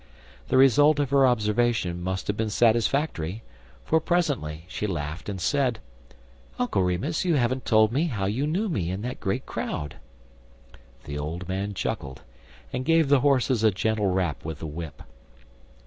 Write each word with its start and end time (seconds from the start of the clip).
The 0.47 0.57
result 0.57 0.97
of 0.97 1.11
her 1.11 1.27
observation 1.27 2.01
must 2.01 2.25
have 2.25 2.35
been 2.35 2.49
satisfactory, 2.49 3.43
for 3.85 3.99
presently 3.99 4.65
she 4.67 4.87
laughed, 4.87 5.29
and 5.29 5.39
said: 5.39 5.77
"Uncle 6.57 6.81
Remus, 6.81 7.23
you 7.23 7.35
haven't 7.35 7.65
told 7.65 7.91
me 7.91 8.05
how 8.05 8.25
you 8.25 8.47
knew 8.47 8.67
me 8.67 8.89
in 8.89 9.03
that 9.03 9.19
great 9.19 9.45
crowd." 9.45 9.97
The 11.03 11.19
old 11.19 11.47
man 11.47 11.75
chuckled, 11.75 12.23
and 12.73 12.83
gave 12.83 13.09
the 13.09 13.19
horses 13.19 13.63
a 13.63 13.69
gentle 13.69 14.07
rap 14.07 14.43
with 14.43 14.57
the 14.57 14.65
whip. 14.65 15.03